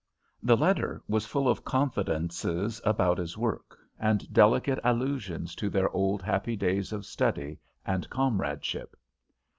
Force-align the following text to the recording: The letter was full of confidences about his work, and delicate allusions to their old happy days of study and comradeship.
The 0.41 0.57
letter 0.57 1.03
was 1.07 1.27
full 1.27 1.47
of 1.47 1.63
confidences 1.63 2.81
about 2.83 3.19
his 3.19 3.37
work, 3.37 3.77
and 3.99 4.33
delicate 4.33 4.79
allusions 4.83 5.53
to 5.57 5.69
their 5.69 5.91
old 5.91 6.23
happy 6.23 6.55
days 6.55 6.91
of 6.91 7.05
study 7.05 7.59
and 7.85 8.09
comradeship. 8.09 8.95